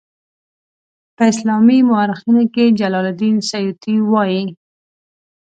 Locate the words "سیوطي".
3.49-3.95